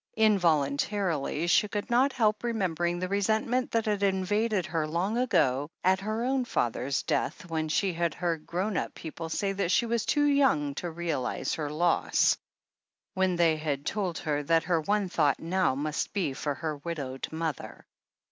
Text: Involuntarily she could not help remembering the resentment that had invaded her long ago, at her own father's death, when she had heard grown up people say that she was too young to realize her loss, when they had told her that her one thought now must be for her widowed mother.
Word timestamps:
Involuntarily 0.17 1.45
she 1.45 1.67
could 1.67 1.91
not 1.91 2.11
help 2.11 2.43
remembering 2.43 2.97
the 2.97 3.07
resentment 3.07 3.69
that 3.69 3.85
had 3.85 4.01
invaded 4.01 4.65
her 4.65 4.87
long 4.87 5.15
ago, 5.15 5.69
at 5.83 5.99
her 5.99 6.23
own 6.23 6.43
father's 6.43 7.03
death, 7.03 7.47
when 7.51 7.69
she 7.69 7.93
had 7.93 8.15
heard 8.15 8.47
grown 8.47 8.77
up 8.77 8.95
people 8.95 9.29
say 9.29 9.51
that 9.53 9.69
she 9.69 9.85
was 9.85 10.03
too 10.07 10.25
young 10.25 10.73
to 10.73 10.89
realize 10.89 11.53
her 11.53 11.69
loss, 11.69 12.35
when 13.13 13.35
they 13.35 13.57
had 13.57 13.85
told 13.85 14.17
her 14.17 14.41
that 14.41 14.63
her 14.63 14.81
one 14.81 15.07
thought 15.07 15.39
now 15.39 15.75
must 15.75 16.11
be 16.13 16.33
for 16.33 16.55
her 16.55 16.77
widowed 16.77 17.27
mother. 17.31 17.85